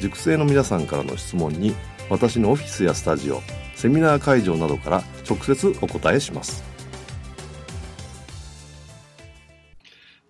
[0.00, 1.74] 塾生の皆さんからの質問に
[2.10, 3.40] 私のオフィスやスタジオ
[3.74, 6.62] セミナー会場などから直接お答えします。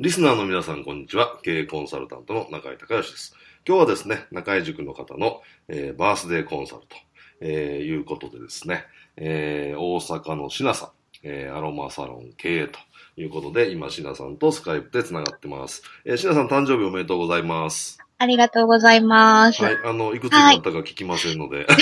[0.01, 1.39] リスナーの皆さんこんにちは。
[1.43, 3.37] 経営コンサルタントの中井隆義です。
[3.67, 6.97] 今日はですね中井塾の方の、えー、バースデーコンサルと、
[7.41, 8.84] えー、いうことでですね、
[9.17, 10.89] えー、大阪のシナさん、
[11.23, 12.78] えー、アロマサロン経営と
[13.17, 17.99] いうことで今シナさんとスカイプでつながってます、えー、シナさん誕生日おめでとうございます。
[18.19, 19.62] ありがとうございます。
[19.62, 21.67] はい、あの、いくつになったか聞きませんので。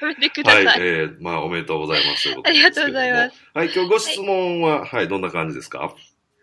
[0.00, 0.66] やめてください。
[0.66, 3.36] はい、えー、まあ、おめでとうございますありがとうございます。
[3.54, 5.94] はい、今日ご質問は、はい、はい、どんな感じですか？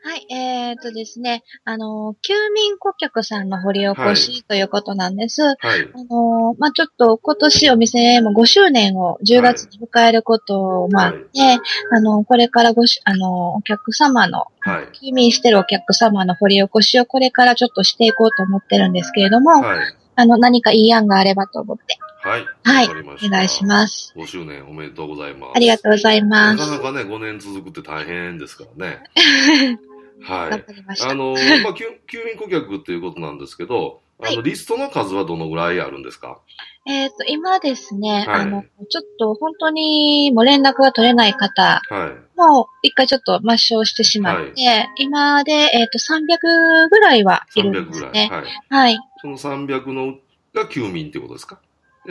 [0.08, 5.41] はい、えー、とですね、あの、休眠顧客さんの掘り起こしということなんです。
[5.41, 5.58] はい。
[5.94, 11.59] あの、まあ、ちょっと今年お店も5周年を10月に迎えることを、まあ、ね、
[11.91, 14.88] あの、これからごし、あの、お客様の、はい。
[14.94, 19.80] 休眠してるお客様の掘り起こしをこれからちょっとしていこうと思ってるんですけれども、はい。
[20.16, 21.99] あの、何かいい案があればと思って。
[22.21, 22.45] はい。
[22.64, 22.89] はい。
[23.25, 24.14] お願いします。
[24.16, 25.52] 5周年おめでとうございます。
[25.55, 26.59] ありがとうございます。
[26.59, 29.04] なかなかね、5年続くって大変ですからね。
[30.22, 30.50] はい。
[30.52, 31.10] 頑張りました。
[31.10, 31.33] あの、
[31.64, 36.39] まあ、休眠顧客っていうことなんですけど、あの、リストの数はどのぐらいあるんですか？
[36.88, 42.39] えっ、と、今ですね、はい、あの、ちょっと本当にもう連絡が取れない方、はい。
[42.39, 48.30] もう一回ちょっと抹消してしまって、はい、今で、えっ、と、300ぐらいはいるんですね。
[48.32, 48.42] 300ぐらい。
[48.42, 48.48] はい。
[48.70, 48.99] はい。
[49.22, 50.16] その300の
[50.55, 51.60] が休眠ってことですか？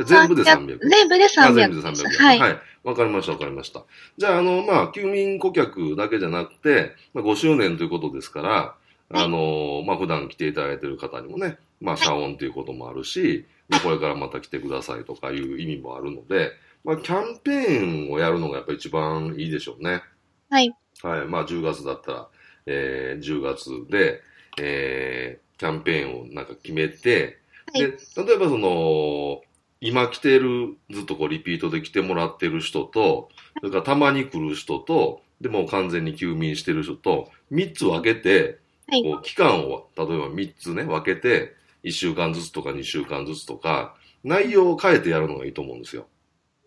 [0.04, 0.78] 全部で300。
[0.88, 1.54] 全部で300。
[1.54, 2.08] 全部で300。
[2.18, 2.38] はい。
[2.38, 2.58] はい。
[2.84, 3.84] わかりました、わかりました。
[4.16, 8.74] じゃあ、あの、まあ、休眠顧客だけじゃなくて、まあ、5周年ということですから、
[9.10, 16.52] あの、まあ、普段来ていただいている方にもね、まあ、謝恩ということもあるし、まあ、これからまた来てくださいとかいう意味もあるので、
[16.84, 20.02] まあ、キャンペーンをやるのがやっぱり一番いいでしょうね。
[20.50, 20.72] はい。
[21.02, 21.26] はい。
[21.26, 22.28] まあ、10月だったら、
[22.66, 24.20] えー、10月で、
[24.60, 27.38] えー、キャンペーンをなんか決めて、
[27.72, 29.42] はい、で、例えばその、
[29.81, 33.28] 今来てる、ずっとこうリピートで来てもらってる人と、
[33.60, 41.54] それからたまに来る人と、でも完全に休眠してる人と、3つ分けて、はい、こう期間を、例えば3つね、分けて、
[41.84, 43.94] 1週間ずつとか2週間ずつとか、
[44.25, 46.06] 内容を変えてやるのがいいと思うんですよ。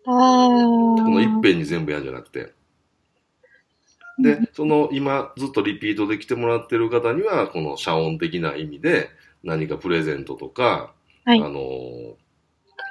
[0.06, 0.48] ああ。
[0.48, 2.52] この一遍に全部やるんじゃなくて。
[4.18, 9.08] で、その今ずっとリピートで来てもらってる方には、この謝恩的な意味で
[9.42, 10.92] 何かプレゼントとか、
[11.24, 12.16] はい、あの、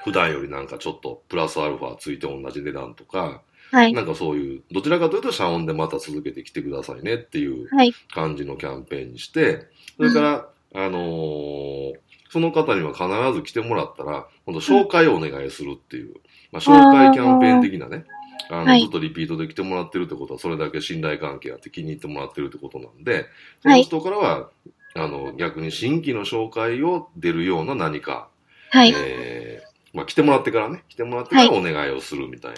[0.03, 7.67] 普段よりなんかちょっとプラスアルファついて同じ値段とか、はい、なんかそういう、どちらかというと謝恩でまた続けてきてくださいねっていう
[8.13, 9.67] 感じのキャンペーンにして、
[9.97, 11.93] それから、あのー、
[12.29, 16.15] その方には必ず来てもらったら、今度紹介をお願いするっていう、
[16.51, 18.05] まあ、紹介キャンペーン的なね、
[18.49, 23.25] あの、ずっとリピートで来てもらってるってことは、それだけ信頼関係あって気に入ってもらってるってことなんで、
[23.61, 24.49] その人からは、
[24.95, 28.29] あの、逆に新規の紹介を出るような何か、
[28.71, 32.53] はい、えー、まあ、来てもらってからね、来てもらってからお願いをするみたい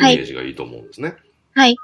[0.00, 1.16] なイメージがいいと思うんですね。
[1.54, 1.76] はい。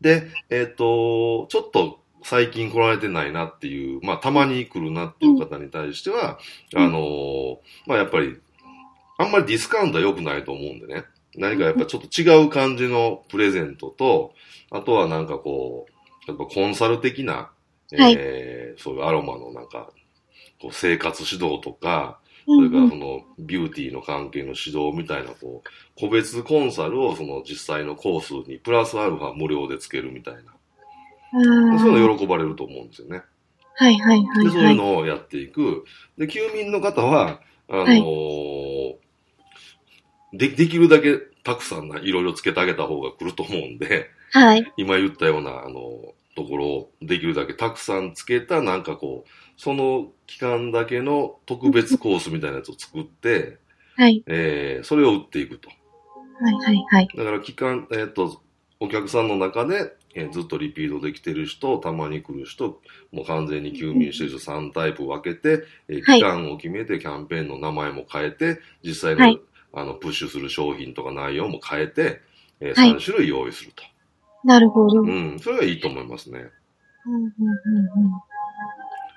[0.00, 6.38] で、えっ、ー、と、ちょっと最近来られてないなっていう、まあ、たまに来るなっていう方に対しては、
[6.74, 8.36] うん、あの、まあ、やっぱり、
[9.18, 11.04] あんまりディスカウントは良くないと思うんでね。
[11.36, 14.34] 何かやっぱちょっと違う感じのプレゼントと、
[14.70, 17.50] あとはなんかこう、やっぱコンサル的な、
[17.96, 19.90] はい、えー、そういうアロマのなんか、
[20.60, 25.68] こう生活指導とか、それからそのビューティーの関係の指導みたいな、こう、
[25.98, 30.42] 個別コンサルをその実際のコースにプラスアルファ無料でつけるみたいな。
[31.32, 33.22] そういうの喜ばれると思うんですよね。
[33.76, 34.50] はいはいはい、はい、で。
[34.50, 35.84] そういうのをやっていく。
[36.16, 37.94] で、休眠の方は、あのーは
[40.34, 44.72] い、で、できるだけたくさんないろいろつけてあげた方が来ると思うんで、はい。
[44.76, 53.58] 今言ったような、あの、ところをできるだけたくさんつけた、なんかこう、その期間だけの特別コースみたいなやつを作って、
[53.96, 54.24] はい。
[54.26, 55.68] えーそれを売っていくと。
[56.40, 57.08] はい、はい、はい。
[57.16, 58.40] だから期間、えっ、と、
[58.80, 62.80] お客さんの中で、えーずっとリピートできてる人、たまに来る人、
[63.12, 69.40] もう完全に休眠してる人3タイプ分けて、えーはい期間を決めてキャンペーンの名前も変えて、実際の,、はい
[69.72, 72.20] あのプッシュする商品とか内容も変えて、
[72.60, 73.84] えーはい3種類用意すると。
[74.44, 75.00] なるほど。
[75.00, 76.44] うん、うん、それがいいと思いますね。
[77.06, 77.30] うん、うん、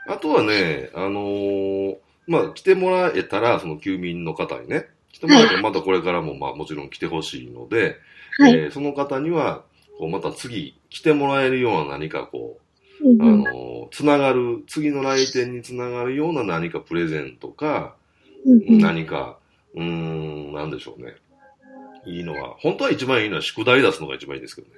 [0.08, 7.98] あとはね、あのーまあ、来てもらえたら、その休眠の方にね、来てもらえたらまたこれからも、まあ、もちろん来てほしいので、
[8.40, 8.46] うん。
[8.46, 8.54] はい。
[8.56, 9.64] えーその方には、
[9.98, 12.60] こうまた次来てもらえるような何かこ
[13.04, 17.96] う、あのーつながる、次の来店につながるような何かプレゼントか、
[18.82, 19.40] 何か、
[19.76, 21.16] うーん、なんでしょうね。
[22.06, 24.74] いいのは、本当は一番いいのは宿題出すのが一番いいですけどね。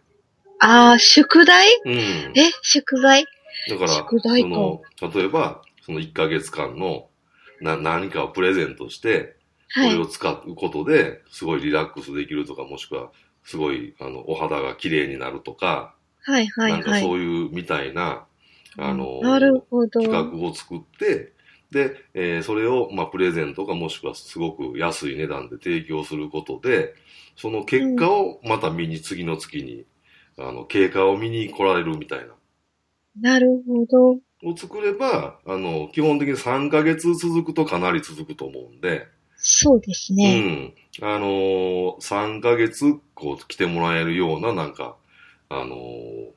[0.59, 1.67] ああ、宿題？
[1.85, 1.93] うん。
[1.93, 3.25] え、宿題？
[3.67, 4.81] だから、その、
[5.13, 7.09] 例えば、その1ヶ月間の
[7.61, 9.35] な何かをプレゼントして、
[9.79, 10.05] こはいれを。
[10.05, 13.11] 使うことで、すごいリラックスできるとか、もしくは、
[13.43, 17.01] すごい、あの、お肌が綺麗になるとか、はい、はい、なんかはい。
[17.01, 18.25] そういうみたいな、
[18.77, 20.01] あの、なるほど。
[20.01, 21.33] 企画を作って、
[21.71, 26.95] で、えーそれを、まあ、プレゼントかもしくはすごく安い値段で提供することで、
[27.35, 29.85] その結果をまた見に、次の月に、
[30.37, 32.33] あの、経過を見に来られるみたいな。
[33.21, 34.19] なるほど。
[34.43, 39.07] を作れば、あの、基本的に3ヶ月続くとかなり続くと思うんで、
[39.41, 40.73] そうですね。
[41.01, 41.09] うん。
[41.09, 44.95] あのー、3ヶ月、こう、来てもらえるような、なんか、
[45.49, 46.29] あのー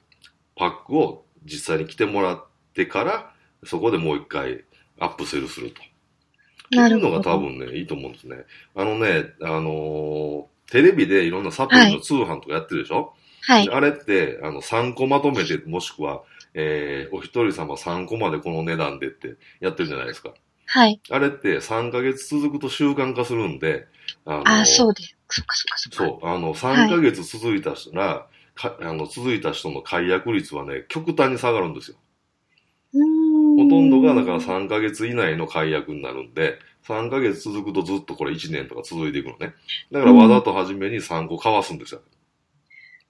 [0.54, 2.44] パックを実際に来てもらっ
[2.74, 3.32] てから、
[3.64, 4.64] そこでもう一回
[5.00, 5.82] アップセルすると。
[6.70, 8.44] なるほどいうのが多分ね、いいと思うんですね。
[8.76, 13.12] あのね、あのーテレビでいろんなサプリの通販とかやってるでしょ、
[13.42, 13.68] はい。
[13.68, 16.22] あれって、あの、3個まとめて、もしくは、
[16.54, 20.34] えー、お一人様3個までこの値段でってやってるじゃないですか。
[20.66, 21.00] はい。
[21.10, 23.86] あれって3ヶ月続くと習慣化するんで、
[24.24, 25.16] あのああ、そうです。
[25.28, 25.96] そっかそっかそっか。
[25.96, 31.96] そう、あの、3ヶ月続いたら、かあの続いた人の解約率はね、極端に下がるんですよ。
[32.94, 39.54] ほとんどが、だから3ヶ月以内の解約になるんで、3ヶ月続くとずっとこれ1年とか続いていくのね。
[39.90, 42.02] だからわざと初めに3個交わすんですよ。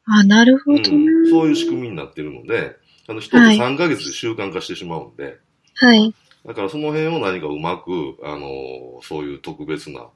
[0.05, 1.31] あ、なるほうどん、ね。
[1.31, 2.77] そういう仕組みになってるので、
[3.09, 3.59] あの人ってはい。
[3.59, 5.39] 3ヶ月で習慣化してしまうんで、
[5.75, 6.15] はい。
[6.47, 10.07] だからその辺を何かうまく、あのそういう特別な、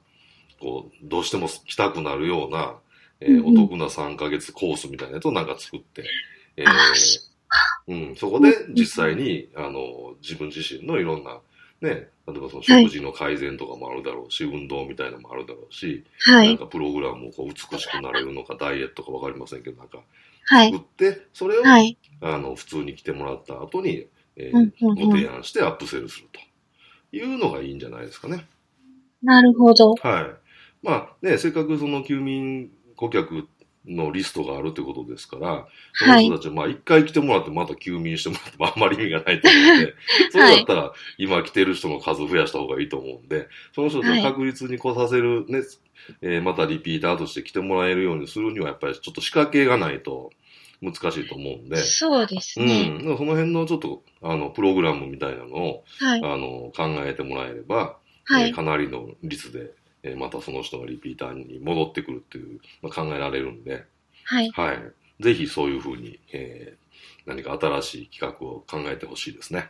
[0.59, 2.75] こう、どうしても来たくなるような、
[3.19, 6.03] えーお得な3ヶ月コースみたいなやつをなんか作って、
[6.55, 6.67] えー
[7.87, 11.39] うん、そこで実際に、あの自分自身のいろんな、
[11.81, 11.89] ね、
[12.27, 16.49] 例えばその食事の改善とかもあるだろうし、運動みたいなのもあるだろうし、はい。
[16.49, 19.99] なんかプログラムをこう美しくなれるのか、ダイエットかわかりませんけど、なんか
[20.47, 20.77] はい作。
[20.77, 21.97] って、それを、はい。
[22.21, 26.39] あの普通に来てもらった後に、えーご提案してアップセルすると
[27.15, 28.47] いうのがいいんじゃないですかね。
[29.21, 29.95] なるほど。
[29.95, 30.85] はい。
[30.85, 33.47] まあね、せっかくその休眠顧客
[33.87, 39.93] のリストがあるということですから、そのはい人たちはまあ一回来てもらってまた休眠してもらってもあんまり意味がないと思うんで、
[40.31, 45.61] それだったら今来てる人の数増やした方がいいと思うんで、その人たちを確実に来させるね、
[46.21, 50.31] えーまたリピーターとして来てもらえるようにするにはやっぱりちょっと仕掛けがないと
[50.81, 52.89] 難しいと思うんで、そうですね。
[52.89, 56.21] ん、だからその辺のちょっとあのプログラムみたいなのをはい。
[56.23, 58.49] あの考えてもらえれば、はい。
[58.49, 59.71] えーかなりの率で、
[60.07, 63.85] えーまたその人がリピーターに戻ってくるっていう、まあ、考えられるんで、
[64.23, 64.49] はい。
[64.51, 65.23] はい。
[65.23, 66.87] ぜひそういうふうに、えー
[67.27, 69.69] 何か新しい企画を考えてほしいですね。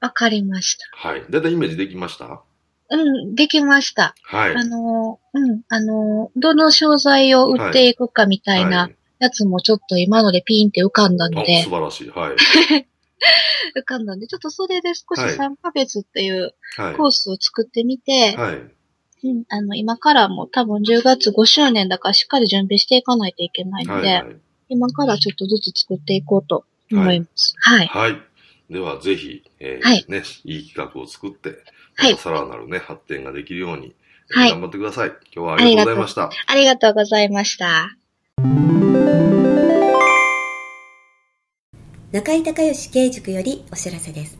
[0.00, 1.08] わかりました。
[1.08, 1.24] はい。
[1.30, 2.42] だいたいイメージできました？
[2.90, 2.96] う
[3.26, 4.14] ん、できました。
[4.22, 4.54] はい。
[4.56, 12.08] あのー、うん、あのー、どの商材を売っていくかみたいはないやつもちょっと今のでピーンって浮かんだのおで素、晴らしい。
[12.10, 12.36] はい。
[13.76, 16.94] 浮かんだんで、ちょっとそれで少しはい3ヶ月っていうはい。
[16.96, 18.54] コースを作ってみて、はい。
[18.54, 18.72] うん、
[19.48, 24.24] あの、今からも多分10月5周年だからしっかり準備していかないといけないので、はい。
[24.24, 24.36] はい。
[24.68, 27.54] 今からちょっとずつ作っていこうと思います。
[27.58, 27.86] はい。
[27.86, 28.22] はい。
[28.70, 31.48] では、ぜひ、えーはいね、いい企画を作って、
[31.96, 33.94] はいまたさらなるね、発展ができるように、
[34.32, 35.08] えーはい頑張ってください。
[35.34, 36.30] 今日はありがとうございました。
[36.46, 37.98] ありがとうございました。
[42.10, 44.38] 中井隆義経営塾よりお知らせです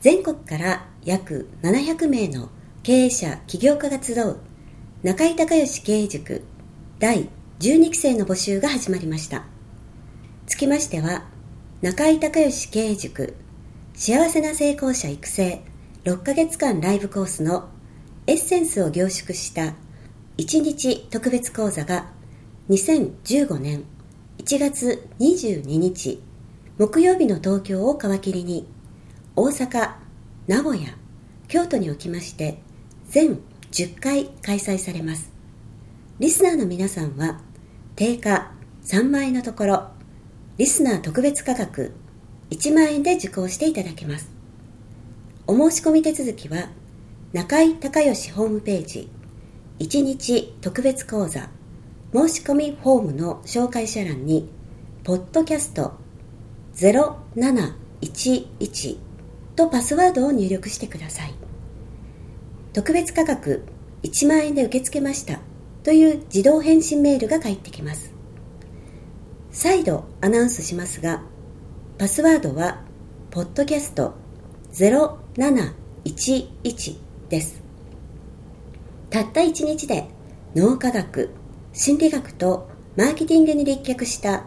[0.00, 2.48] 全国から約700名の
[2.84, 4.36] 経営者起業家が集う
[5.02, 6.44] 中井隆義経営塾
[6.98, 9.46] 第12期生の募集が始まりました。
[10.46, 11.24] つきましては
[11.80, 13.36] 中井隆義経営塾
[13.94, 15.62] 幸せな成功者育成
[16.04, 17.70] 6ヶ月間ライブコースの
[18.26, 19.72] エッセンスを凝縮した
[20.36, 22.10] 1日特別講座が
[22.68, 23.84] 2015年
[24.36, 26.22] 1月22日
[26.76, 28.68] 木曜日の東京を皮切りに
[29.36, 29.94] 大阪、
[30.48, 30.94] 名古屋、
[31.48, 32.58] 京都におきまして
[33.14, 33.38] 全
[33.70, 35.30] 10回開催されます。
[36.18, 37.38] リスナーの皆さんは
[37.94, 38.50] 定価
[38.82, 39.86] 3万円のところ、
[40.58, 41.94] リスナー特別価格
[42.50, 44.32] 1万円で受講していただけます。
[45.46, 46.70] お申し込み手続きは
[47.32, 49.08] 中井隆義ホームページ
[49.78, 51.48] 1日特別講座
[52.12, 54.50] 申し込みフォームの紹介者欄に
[55.04, 55.92] ポッドキャスト
[56.74, 58.98] 0711
[59.54, 61.53] とパスワードを入力してください。
[62.74, 63.64] 特別価格
[64.02, 65.38] 1万円で受け付けました
[65.84, 68.12] という自動返信メールが返ってきます。
[69.52, 71.22] 再度アナウンスしますが、
[71.98, 72.82] パスワードは、
[73.30, 74.14] ポッドキャスト
[74.72, 77.62] 0711です。
[79.08, 80.08] たった1日で
[80.56, 81.30] 脳科学、
[81.72, 84.42] 心理学とマーケティングに立脚した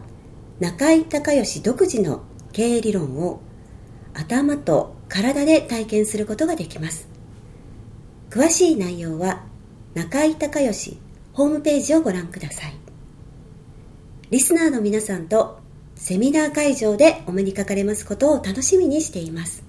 [0.59, 3.39] 中井隆義独自の経営理論を
[4.13, 7.16] 頭と体で体験することができます。
[8.29, 9.43] 詳しい内容は
[9.93, 10.99] 中井隆義
[11.33, 12.73] ホームページをご覧ください。
[14.29, 15.59] リスナーの皆さんと
[15.95, 19.63] セミナー会場でお目にかかれますことを楽しみにしています。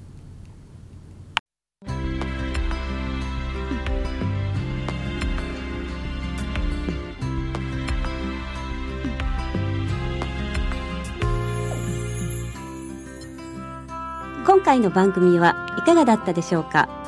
[14.46, 17.07] 今回の番組はいかがだったでしょうか？